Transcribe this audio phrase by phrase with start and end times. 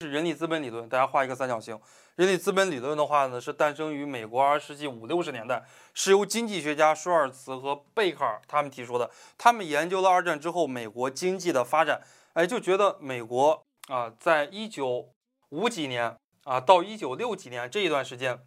[0.00, 1.78] 是人力资本理论，大家画一个三角形。
[2.16, 9.10] 人力资本理论的话呢，是诞生于美国二十世纪五六十年代，是由经济学家舒尔茨和贝克尔他们提出的。
[9.38, 12.02] 他们研究了二战之后美国经济的发展，
[12.34, 15.08] 哎，就觉得美国啊，在一九
[15.48, 18.38] 五几年啊到一九六几年这一段时间。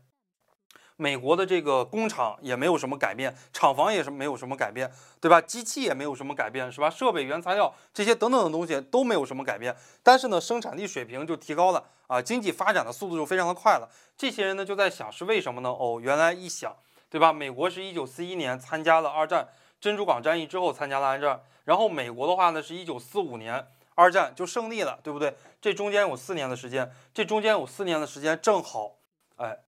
[1.02, 4.92] 美国的这个工厂也没有什么改变，厂房也是没有什么改变，
[5.22, 5.40] 对吧？
[5.40, 6.90] 机器也没有什么改变，是吧？
[6.90, 9.74] 设备、原材料这些等等的东西都没有什么改变，
[10.04, 13.90] 但是呢，生产力水平就提高了啊，经济发展的速度就非常的快了。
[14.18, 15.70] 这些人呢就在想是为什么呢？
[15.70, 16.76] 哦，原来一想，
[17.10, 17.32] 对吧？
[17.32, 19.48] 美国是一九四一年参加了二战，
[19.80, 25.34] 珍珠港战役之后参加了二战，然后美国的话呢是一九四五年二战就胜利了，对不对？
[25.62, 28.98] 这中间有四年的时间，这中间有四年的时间正好，
[29.38, 29.60] 哎。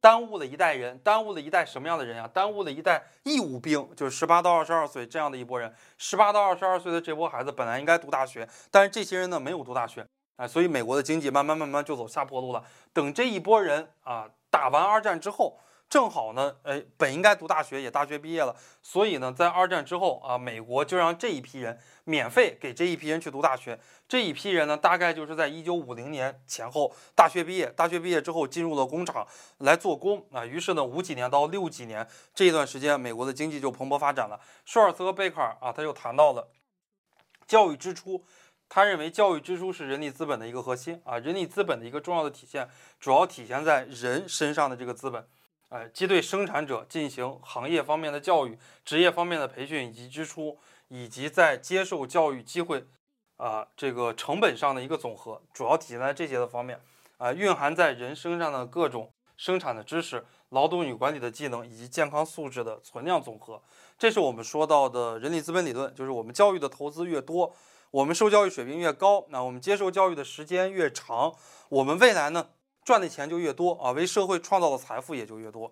[0.00, 2.28] 耽误了一代人，耽误了一代什么样的人啊？
[2.32, 5.72] 耽误了一代义务兵，就是十八到二十二岁这样的一波人。
[5.98, 12.64] 十八到二十二岁的这波孩子本来应该读大学，但是这些人呢没有读大学，哎，所以美国的经济慢慢慢慢就走下坡路了。
[12.92, 15.58] 等这一波人啊打完二战之后。
[15.90, 23.76] 正好呢，哎，本应该读大学，也大学毕业了，所以呢，在二战之后啊，美国就让这一批人免费给这一批人去读大学。
[24.06, 29.26] 这一批人呢，大概就是在一九五零年前后大学毕业，大学毕业之后进入了工厂
[29.58, 30.46] 来做工啊。
[30.46, 34.40] 于是呢，五几年到六几年这一段时间，美国的经济就蓬勃发展了。
[34.64, 36.48] 舒尔茨和贝克尔啊，他就谈到了
[37.48, 38.24] 教育支出，
[38.68, 42.68] 他认为教育支出是人力资本的一个核心啊，人力资本的一个重要的体现，
[43.00, 45.26] 主要体现在人身上的这个资本。
[45.70, 52.84] 哎，即对生产者进行行业方面的教育、职业方面的培训以及支出，以及在接受教育机会
[53.36, 56.80] 啊这个成本上的一个总和，主要体现在这些的方面
[57.18, 63.62] 啊，蕴含在人身上的各种生产的知识、劳动与管理的技能以及健康素质的存量总和。
[63.96, 67.54] 这是我们说到的人力资本理论，就是我们教育的投资越多，
[67.92, 71.32] 我们受教育水平越高，那我们接受教育的时间越长，
[71.68, 72.48] 我们未来呢？
[72.84, 75.68] 赚的钱就越多啊，为社会创造的财富也就越多。